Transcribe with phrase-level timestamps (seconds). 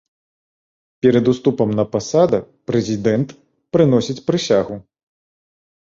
[1.05, 2.39] Перад уступам на пасада
[2.71, 3.29] прэзідэнт
[3.77, 4.75] прыносіць прысягу.